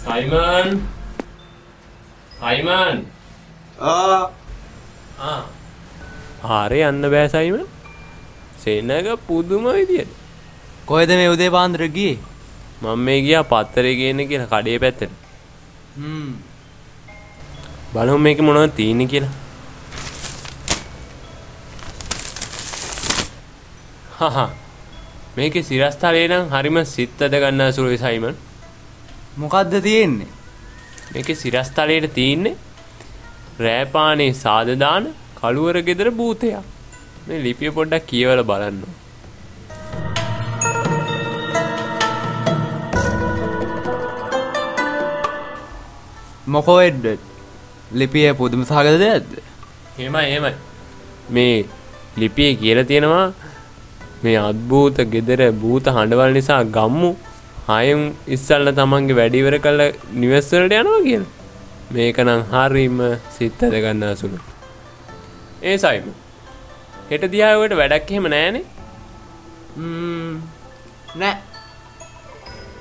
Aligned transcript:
Simon 0.00 0.80
Simon 2.36 3.00
ආරය 6.50 6.80
යන්න 6.82 7.04
බෑ 7.06 7.28
Simon 7.30 7.66
සෙනග 8.58 9.10
පුදුම 9.26 9.68
විදියට 9.70 10.16
කොයද 10.86 11.12
මේ 11.12 11.28
උදේ 11.28 11.50
පාන්දර 11.50 11.84
ගියේ 11.90 12.16
මම 12.82 12.98
මේ 13.00 13.20
ගියා 13.20 13.44
පත්තරේ 13.46 13.94
ගේන්න 13.94 14.24
කියලා 14.26 14.50
කඩේ 14.54 14.78
පැත්තට 14.78 15.12
හ්ම් 15.98 16.32
බලමු 17.92 18.18
මේක 18.20 18.40
මොනවද 18.42 18.72
තියෙන්නේ 18.74 19.06
කියලා 19.06 19.34
හහ 24.20 24.38
මේකේ 25.36 25.62
සිරස්තලේ 25.64 26.28
නම් 26.28 26.46
හරිම 26.50 26.86
සිත්තද 26.88 27.34
ගන්න 27.34 27.72
සුළුයි 27.72 28.00
සයිමන් 28.00 28.46
මොකද්ද 29.40 29.74
තියෙන්නේ? 29.82 30.30
මේකේ 31.12 31.40
සිරස්තලයට 31.42 32.06
තියෙන්නේ 32.14 32.56
රෑපානේ 33.64 34.32
සාදදාන 34.40 35.04
කළුවර 35.38 35.76
ගෙදර 35.88 36.08
භූතයක්. 36.18 36.66
මේ 37.26 37.42
ලිපිය 37.46 37.70
පොඩ්ඩක් 37.76 38.08
කියවලා 38.10 38.48
බලන්න. 38.50 38.80
මොකෝ 46.46 46.78
එඩ්ඩඩ් 46.88 47.22
ලිපිය 47.94 48.26
පුදුම 48.40 48.62
සහගත 48.64 48.96
දෙයක්ද? 49.04 49.32
එහෙමයි 49.98 50.26
එහෙමයි. 50.26 50.54
මේ 51.30 51.56
ලිපියේ 52.18 52.60
කියලා 52.62 52.88
තියෙනවා 52.92 53.26
මේ 54.22 54.38
අද්භූත 54.44 55.02
ගෙදර 55.16 55.40
භූත 55.64 55.92
හඬවල් 55.96 56.38
නිසා 56.38 56.62
ගම්මු 56.76 57.10
ආයෙම 57.68 58.00
ඉස්සල්ලා 58.36 58.76
තමන්ගේ 58.78 59.18
වැඩ 59.20 59.34
ඉවර 59.40 59.56
කළා 59.66 59.90
නිවෙස් 60.22 60.48
වලට 60.52 60.80
යනවා 60.80 61.02
කියලා. 61.06 61.30
මේක 61.94 62.18
නම් 62.24 62.42
හරීම 62.52 62.98
සිත් 63.36 63.62
ඇද 63.66 63.76
ගන්න 63.84 64.16
සුළු. 64.22 64.40
ඒ 65.62 65.76
සයිම. 65.84 66.08
හෙට 67.10 67.24
දිහා 67.34 67.52
ඔයාලට 67.58 67.78
වැඩක් 67.82 68.10
එහෙම 68.12 68.26
නැහනේ. 68.34 68.64
නෑ 71.20 71.36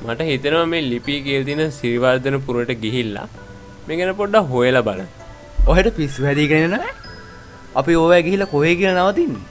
මට 0.05 0.21
හිතෙනවා 0.31 0.66
මේ 0.73 0.81
ලිපි 0.91 1.21
කියලා 1.27 1.47
තියෙන 1.49 1.71
සිරිවර්ධන 1.80 2.38
පුරට 2.47 2.71
ගිහිල්ලා 2.83 3.27
මේ 3.88 3.97
ගැන 3.99 4.16
පොඩ්ඩක් 4.21 4.52
හොයලා 4.53 4.86
බලන්න. 4.88 5.09
ඔහෙට 5.69 5.89
පිස්සු 5.97 6.27
හැදීගෙන 6.27 6.69
නෑ 6.75 6.91
අපි 7.80 7.95
ඕවැ 8.02 8.21
ගිහිල්ලා 8.27 8.53
කොහේ 8.53 8.75
කියලා 8.81 9.08
නවතින්නේ 9.08 9.45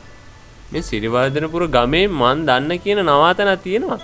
මේ 0.73 0.87
සිරිවර්ධනපුර 0.91 1.65
ගමේ 1.77 2.07
මන් 2.21 2.47
දන්න 2.49 2.81
කියන 2.85 3.01
නවාතනක් 3.11 3.63
තියෙනවා. 3.67 4.01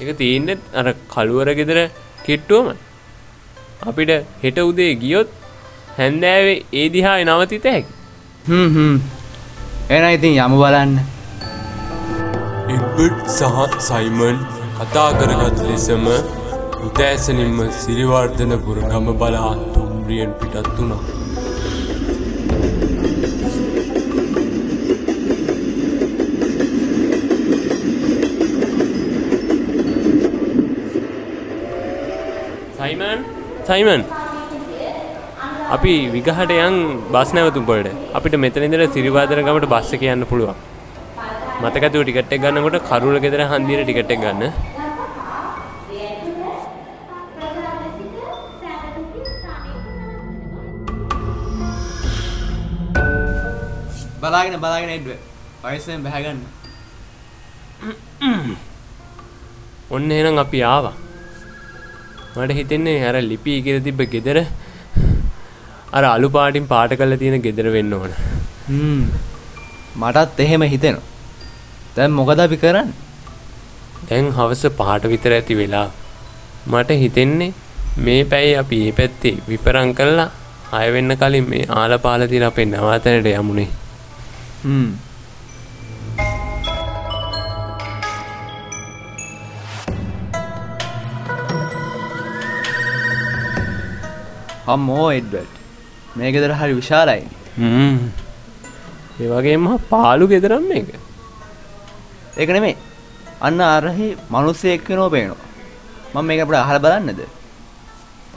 ඒක 0.00 0.10
තියෙන්නේ 0.20 0.58
අර 0.80 0.86
කළුවර 1.12 1.48
ගෙදර 1.60 1.78
කිට්ටුවමයි. 2.26 2.76
අපිට 3.88 4.10
හෙට 4.42 4.58
උදේ 4.70 4.92
ගියොත් 5.02 5.28
හැන්දෑවේ 5.98 6.58
ඒ 6.80 6.86
දිහාවේ 6.94 7.26
නවතිත 7.28 7.64
හැකි. 7.72 7.92
හ්ම් 8.48 8.68
හ්ම් 8.76 8.94
එහෙනම් 9.92 10.12
ඉතින් 10.16 10.36
යමු 10.44 10.58
බලන්න 10.62 10.92
එඩ්වඩ් 12.74 13.16
සහ 13.36 13.78
සයිමන් 13.88 14.38
කතා 14.80 15.08
කරගත් 15.20 15.64
ලෙසම 15.68 16.04
උදෑසනින්ම 16.86 17.58
සිරිවර්ධනපුර 17.80 18.78
ගම 18.90 19.08
බලා 19.22 19.50
තුම්රියෙන් 19.74 20.30
පිටත් 20.40 20.70
වුණා. 20.76 21.19
සයිමන් 32.90 33.22
සයිමන් 33.66 34.02
අපි 35.70 35.92
විගහට 36.14 36.52
යන් 36.54 36.74
බස් 37.14 37.30
නැවතුම්පලට 37.36 37.88
අපිට 38.18 38.34
මෙතන 38.44 38.64
ඉඳලා 38.66 38.90
සිරිවාදන 38.94 39.42
ගමට 39.46 39.68
බස් 39.72 39.92
එක 39.94 40.02
යන්න 40.04 40.26
පුළුවන්. 40.30 40.56
මතකතුව 41.62 42.02
ටිකට් 42.02 42.32
එක 42.34 42.40
ගන්නකොට 42.42 42.82
කරුල 42.88 43.16
ගෙදර 43.24 43.42
හන්දියට 43.46 43.84
ටිකට් 43.86 44.10
එක 44.10 44.20
ගන්න. 44.24 44.42
බලාගෙන 54.20 54.58
බලාගෙන 54.64 54.90
එඩ්ව 54.96 55.10
වයසෙන් 55.64 56.02
බැහැගන්න 56.02 56.42
ඔන්න 59.94 60.10
එහෙනම් 60.10 60.42
අපි 60.44 60.58
ආවා. 60.64 61.09
මට 62.36 62.56
හිතෙන්නේ 62.58 62.98
අර 63.08 63.16
ලිපි 63.30 63.54
කියලා 63.66 63.86
තිබ්බ 63.86 64.00
ගෙදර 64.14 64.38
අර 65.96 66.04
අලු 66.14 66.28
පාටින් 66.36 66.66
පාට 66.72 66.92
කරලා 66.98 67.20
තියෙන 67.22 67.42
ගෙදර 67.46 67.66
වෙන්න 67.76 67.92
ඕන. 67.92 68.12
හ්ම් 68.70 69.02
මටත් 70.00 70.44
එහෙම 70.44 70.62
හිතෙනවා 70.74 71.08
දැන් 71.96 72.12
මොකද 72.18 72.40
අපි 72.46 72.56
කරන්නේ 72.64 72.94
දැන් 74.08 74.30
හවස 74.36 74.62
පහට 74.78 75.10
විතර 75.14 75.32
ඇති 75.38 75.54
වෙලා 75.60 75.88
මට 76.72 77.00
හිතෙන්නේ 77.02 77.52
මේ 78.06 78.22
පැයි 78.32 78.56
අපි 78.62 78.76
මේ 78.84 78.96
පැත්තේ 78.98 79.36
විපරම් 79.48 79.90
කළා 79.98 80.30
ආය 80.78 80.88
වෙන්න 80.94 81.12
කලින් 81.20 81.46
මේ 81.52 81.68
ආලපාල 81.80 82.22
තියෙන 82.30 82.48
අපේ 82.48 82.66
නවාතැනට 82.66 83.30
යමුනේ. 83.32 83.70
හ්ම් 84.64 84.90
අම්මෝ 94.68 95.12
එඩ්වඩ් 95.12 95.46
මේ 96.16 96.32
ගෙදර 96.32 96.52
හරි 96.52 96.72
විශාලයි 96.72 97.20
හ්ම්. 97.58 97.96
ඒ 99.20 99.26
වගේම 99.26 99.76
පාලු 99.76 100.26
ගෙදරම් 100.26 100.62
මේක. 100.62 100.88
ඒක 102.38 102.50
නෙමේ 102.50 102.76
අන්න 103.42 103.62
අරහි 103.62 104.16
මනුස්සයෙක් 104.30 104.90
වෙනෝ 104.90 105.08
පේනවා 105.08 105.36
මම 106.14 106.24
මේක 106.24 106.40
අපිට 106.40 106.54
අහලා 106.54 106.78
බලන්නද 106.78 107.20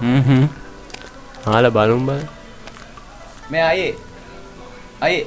හ්ම් 0.01 0.21
හ්ම්. 0.21 0.47
ආලා 1.47 1.69
බලමු 1.69 2.05
බල. 2.05 2.19
මේ 3.51 3.61
අයේ 3.61 3.93
අයේ 5.01 5.25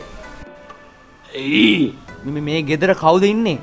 මේ- 2.26 2.40
මේ 2.40 2.62
ගෙදර 2.62 2.92
කවුද 2.92 3.24
ඉන්නේ 3.24 3.58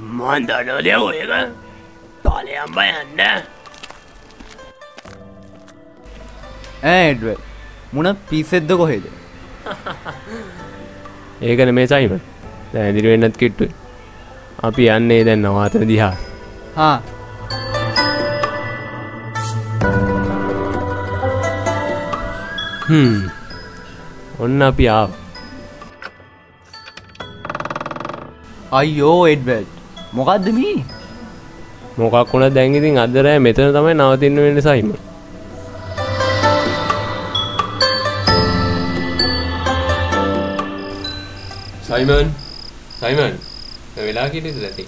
මන් 0.00 0.46
දන්නවද 0.46 0.86
ඔයක? 0.86 1.28
තාලයන් 2.22 2.74
බයන්න. 2.74 3.53
එඩ්වඩ් 6.84 7.40
මුණ 7.92 8.16
පිස්සෙද්ද 8.30 8.76
කොහෙද 8.76 9.04
ඒකන 11.42 11.74
මේ 11.74 11.86
සයිමන්. 11.86 12.20
දැන් 12.72 12.90
ඉදිරි 12.90 13.10
වෙන්නත් 13.12 13.36
කිට්ටුයි. 13.36 13.70
අපි 14.62 14.88
යන්නේ 14.88 15.24
දැන් 15.26 15.42
නවාතන 15.42 15.88
දිහා. 15.88 16.14
හා. 16.76 17.02
ඔන්න 24.38 24.62
අපි 24.62 24.88
ආව. 24.88 25.10
අයියෝ 28.72 29.20
එඩ්වඩ් 29.26 29.66
මොකක්ද 30.12 30.46
මී 30.52 30.78
මොකක් 31.98 32.32
වුණත් 32.32 32.54
දැන් 32.54 32.74
ඉතින් 32.74 32.98
අද 32.98 33.16
රෑ 33.26 33.38
මෙතන 33.38 33.74
තමයි 33.76 33.94
නවතින්න 33.94 34.44
වෙන්නේ 34.44 34.66
සයිමන්. 34.68 35.13
සයිමන් 41.94 42.30
සයිමන් 43.00 43.34
වෙලා 44.06 44.28
කියෙද 44.30 44.46
ඇති? 44.68 44.84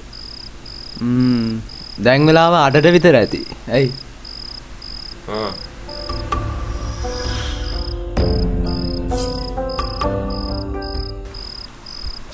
දැන් 2.07 2.27
වෙලාව 2.29 2.55
අඩට 2.61 2.89
විතර 2.95 3.15
ඇති. 3.19 3.41
ඇයි? 3.77 3.91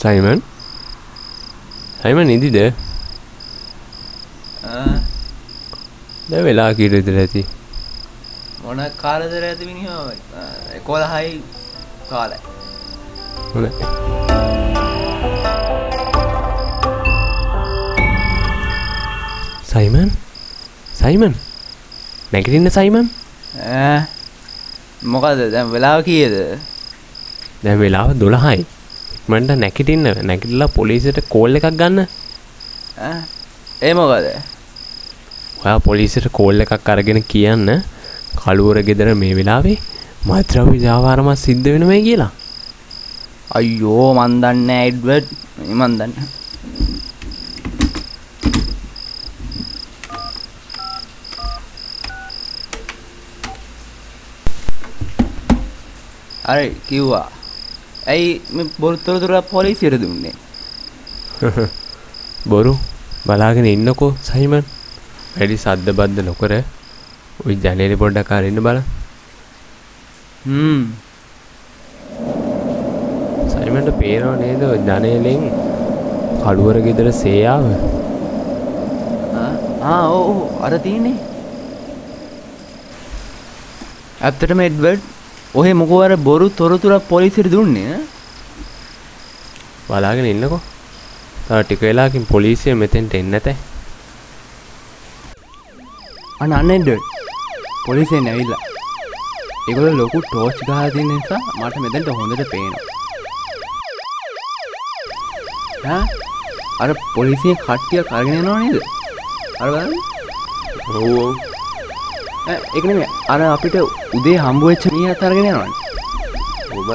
සයිමන්? 0.04 0.40
සයිමන් 2.02 2.32
ඉදිද? 2.36 2.58
දැ 6.30 6.40
වෙලා 6.48 6.70
කිරෙදර 6.80 7.20
ඇති? 7.24 7.44
මොන 8.64 8.80
කාලදර 9.02 9.44
ඇති 9.50 9.70
මිනිහෝ? 9.72 10.08
එකොල 10.80 11.04
හයි 11.12 11.30
කාලයි 12.10 12.51
හොඳ 13.52 13.68
සයිමන් 19.64 20.10
සයිමන් 20.92 21.34
නැගටින්න 22.32 22.70
සයිමන් 22.70 23.10
මොකද 25.06 25.42
දැන් 25.48 25.68
වෙලාව 25.70 26.00
කියද 26.08 26.34
දැ 27.62 27.76
වෙලාව 27.76 28.16
දොළහයි 28.16 28.64
මට 29.28 29.58
නැකිටින්න 29.58 30.08
නැකිටලා 30.22 30.68
පොලිසිට 30.70 31.20
කෝල් 31.28 31.60
එකක් 31.60 31.70
ගන්න 31.76 32.06
ඒ 33.82 33.94
මොකද 33.94 34.28
ඔයා 35.60 35.78
පොලිසිට 35.82 36.32
කෝල් 36.32 36.64
එකක් 36.64 36.88
අරගෙන 36.90 37.24
කියන්න 37.26 37.80
කළුවර 38.36 38.80
ගෙදර 38.82 39.12
මේ 39.14 39.34
වෙලාවේ 39.36 39.80
මත්‍රවි 40.26 40.78
ජාවාරමත් 40.84 41.38
සිද්ධ 41.38 41.68
වෙනමයි 41.68 42.06
කියලා 42.06 42.32
අයියෝ 43.52 44.08
මන් 44.16 44.34
දන්නේ 44.42 44.66
නැහැ 44.66 44.90
එඩ්වඩ් 44.90 45.26
මන් 45.78 45.94
දන්නේ 45.98 46.28
අර 56.44 56.60
කිව්වා. 56.88 57.26
ඇයි 58.06 58.30
මේ 58.50 58.70
බොරුතොරතුර 58.80 59.34
පොලිසියට 59.50 59.98
දුන්නේ? 60.02 60.34
බොරු 62.50 62.72
බලාගෙන 63.26 63.66
ඉන්නකෝ 63.66 64.12
සයිමන්. 64.28 64.64
වැඩි 65.34 65.56
සද්ද 65.56 65.92
බද්ද 65.98 66.24
නොකර 66.26 66.52
ඔයි 67.44 67.54
ජනේලි 67.62 67.96
පොඩ්ඩක් 68.00 68.32
අරන්න 68.36 68.58
බල 68.66 68.78
හ්ම් 70.46 70.82
සයිමට 73.52 73.90
පේනවා 74.00 74.36
නේද 74.42 74.62
ඔය 74.70 74.78
ජනේලෙන් 74.88 75.42
කළුවර 76.42 76.78
ගෙදර 76.86 77.08
සේයාව? 77.22 77.64
ඕ 80.16 80.32
අර 80.66 80.72
තියෙන්නේ. 80.86 81.16
ඇත්තටම 84.26 84.60
එඩ්වඩ් 84.68 85.00
ඔහෙ 85.60 85.70
මොකෝ 85.80 86.00
අර 86.06 86.12
බොරු 86.28 86.46
තොරතුරක් 86.60 87.08
පොලිසියට 87.12 87.52
දුන්නේ? 87.54 87.96
බලාගෙන 89.88 90.30
ඉන්නකෝ. 90.32 90.60
තව 91.46 91.60
ටික 91.62 91.82
වෙලාකින් 91.88 92.24
පොලිසිය 92.34 92.74
මෙතෙන්ට 92.82 93.14
එන්න 93.20 93.34
ඇතැ 93.38 93.56
අන්න 96.42 96.52
අන්න 96.60 96.70
එඩ්වඩ් 96.76 97.02
පොලිසියෙන් 97.86 98.30
ඇවිල්ලා. 98.32 98.62
ඒගොල්ලෝ 99.68 99.98
ලොකු 100.00 100.18
ටෝච් 100.22 100.56
ගහලා 100.66 100.90
තියෙන 100.94 101.10
නිසා 101.10 101.40
මට 101.58 101.76
මෙතනට 101.82 102.08
හොඳට 102.18 102.42
පේනවා 102.52 103.01
අර 106.82 106.90
පොලිසියෙන් 107.14 107.56
කට්ටියක් 107.58 108.12
අරගෙන 108.12 108.38
යනවා 108.40 108.58
නේද 108.62 108.76
අර 109.60 109.68
බලන්න 109.70 109.94
ඈ, 112.42 112.58
ඒක 112.76 112.84
නෙමෙයි 112.84 113.08
අර 113.28 113.40
අපිට 113.48 113.74
උදේ 114.16 114.38
හම්බ 114.38 114.62
වෙච්ච 114.64 114.84
මීහත් 114.92 115.22
අරගෙන 115.22 115.46
යනවනේ 115.46 115.70
ඔබ 116.72 116.88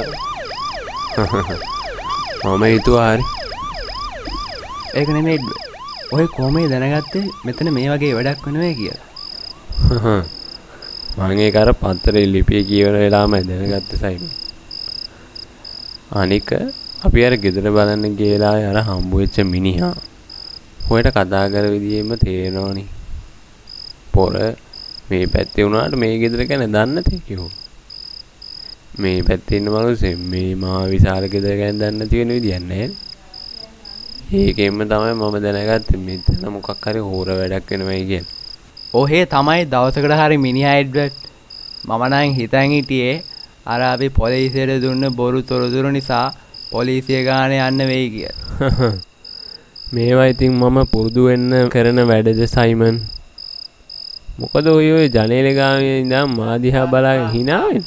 මම 2.45 2.63
හිතුවා 2.65 3.09
හරි 3.13 3.23
ඒක 4.93 5.09
නෙමෙයි. 5.09 5.39
ඔය 6.11 6.25
කොහොමද 6.27 6.69
දැනගත්තේ 6.71 7.25
මෙතන 7.45 7.67
මේ 7.73 7.89
වගේ 7.91 8.13
වැඩක් 8.17 8.45
වෙනවා 8.45 8.73
කියලා 8.79 10.21
මං 11.19 11.39
ඒක 11.39 11.55
අර 11.57 11.69
පත්තරේ 11.81 12.25
ලිපිය 12.33 12.61
කියවන 12.69 12.95
වෙලාම 13.03 13.31
දැනගත්ත 13.49 13.91
සයිම 14.01 14.23
අනික 16.13 16.49
අපි 16.97 17.21
අර 17.21 17.33
ගෙදර 17.37 17.65
බලන්න 17.69 18.15
ගේලා 18.15 18.57
අර 18.69 18.77
හම්බුවෙච්ච 18.81 19.35
මිනිහා 19.45 19.93
හොයට 20.87 21.07
කතා 21.07 21.45
කර 21.47 21.65
විදිහෙම 21.69 22.09
තේරෙනවනි. 22.17 22.85
පොර 24.11 24.33
මේ 25.09 25.27
පැත්තේ 25.27 25.65
වුණාට 25.65 25.93
මේ 25.95 26.17
ගෙදර 26.17 26.41
ගැන 26.43 26.63
දන්න 26.67 27.03
තේකිහෝ 27.03 27.49
මේ 28.97 29.21
පැත්තේ 29.21 29.59
ඉන්න 29.59 29.69
මනුස්සෙ 29.69 30.15
මේ 30.25 30.55
මා 30.55 30.79
විශාල 30.85 31.27
ගෙදර 31.27 31.53
ගැන 31.55 31.77
දන්න 31.77 32.09
තියෙන 32.09 32.29
විදියක් 32.29 32.63
නැහැ 32.63 32.89
ඒකෙන්ම 34.33 34.81
තමයි 34.85 35.13
මම 35.13 35.37
දැනගත්තේ 35.37 35.99
මෙතන 35.99 36.49
මොකක් 36.49 36.81
හරි 36.83 37.01
හෝර 37.01 37.29
වැඩක් 37.31 37.69
වෙනවයි 37.71 38.01
කියලා. 38.05 38.33
ඔහේ 38.93 39.23
තමයි 39.27 39.69
දවසකට 39.69 40.17
හරි 40.21 40.37
මිනිහා 40.39 40.75
එඩ්වඩ් 40.81 41.13
මම 41.85 42.03
නම් 42.09 42.33
හිතන් 42.33 42.75
හිටියේ 42.75 43.15
අර 43.67 43.79
අපි 43.83 44.09
පොලිසියට 44.11 44.75
දුන්න 44.81 45.13
බොරු 45.13 45.41
තොරතුරු 45.43 45.91
නිසා 45.91 46.25
පොලිසිය 46.71 47.23
ගානේ 47.23 47.61
යන්න 47.63 47.83
වෙයි 47.87 48.09
කියලා. 48.09 48.91
මේවා 49.93 50.27
ඉතින් 50.27 50.53
මම 50.53 50.77
පුරුදු 50.91 51.27
වෙන්න 51.27 51.69
කරන 51.69 52.01
වැඩද 52.09 52.41
සයිමන්? 52.47 52.99
මොකද 54.39 54.67
ඔය 54.67 54.91
ඔය 54.93 55.07
ජනේල 55.09 55.47
ගාමේ 55.55 55.97
ඉඳන් 56.01 56.35
මා 56.35 56.57
දිහා 56.59 56.85
බලාගෙන 56.87 57.31
වෙන්නේ 57.33 57.81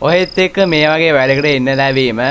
ඔහෙත් 0.00 0.38
එක්ක 0.38 0.56
මේ 0.66 0.86
වගේ 0.88 1.12
වැඩකට 1.12 1.48
එන්න 1.50 1.72
ලැබීම 1.76 2.22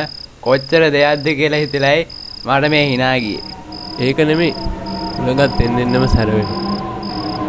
කොච්චර 0.41 0.87
දෙයක්ද 0.89 1.27
කියලා 1.39 1.63
හිතලයි 1.63 2.07
මට 2.45 2.69
මේ 2.69 2.85
hina 2.91 3.13
ගියේ. 3.19 3.43
ඒක 3.99 4.17
නෙමෙයි. 4.29 4.53
උලගත් 5.21 5.61
එන්න 5.61 5.79
එන්නම 5.79 6.07
සැර 6.07 6.29
වෙනවා 6.35 6.61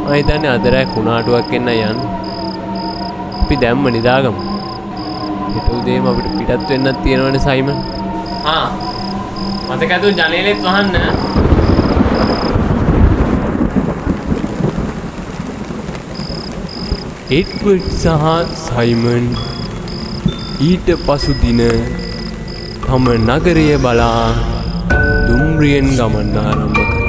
මම 0.02 0.14
හිතන්නේ 0.14 0.54
අද 0.54 0.66
රෑ 0.74 0.86
කුණාටුවක් 0.94 1.54
එන්න 1.58 1.68
යන්න. 1.76 2.02
අපි 3.42 3.56
දැම්ම 3.62 3.86
නිදාගමු 3.94 4.51
හෙට 5.54 5.68
උදේම 5.76 6.08
අපිට 6.10 6.32
පිටත් 6.38 6.68
වෙන්නත් 6.70 7.02
තියෙනවනේ 7.04 7.44
සයිමන් 7.46 7.78
ආ 8.52 8.66
මතකද 9.68 10.04
ජනේලෙත් 10.18 10.60
වහන්න 10.66 10.96
එඩ්වඩ් 17.32 17.84
සහ 17.92 18.24
සයිමන් 18.62 19.28
ඊට 20.62 20.88
පසු 21.06 21.32
දින 21.42 21.62
තම 22.84 23.06
නගරය 23.18 23.68
බලා 23.84 24.26
දුම්රියෙන් 25.26 25.88
ගමන් 25.96 26.36
ආරම්භ 26.38 26.76
කළා. 26.78 27.01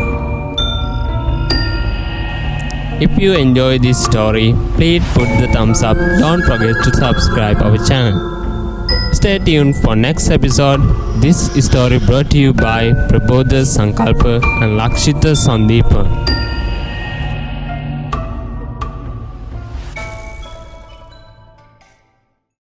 If 3.03 3.19
you 3.19 3.33
enjoy 3.33 3.79
this 3.79 4.01
story, 4.01 4.53
please 4.75 5.03
put 5.13 5.27
the 5.41 5.50
thumbs 5.51 5.83
up. 5.83 5.98
Don't 5.98 6.41
forget 6.41 6.75
to 6.86 6.91
subscribe 6.93 7.62
our 7.62 7.77
channel. 7.86 8.15
Stay 9.13 9.39
tuned 9.39 9.75
for 9.75 9.93
next 9.95 10.29
episode. 10.29 10.79
This 11.22 11.39
story 11.65 12.00
brought 12.00 12.31
to 12.31 12.38
you 12.38 12.53
by 12.53 12.93
Prabodha 13.10 13.62
Sankalpa 13.75 14.36
and 14.62 14.79
Lakshita 14.79 15.33
Sandeepa. 15.45 16.42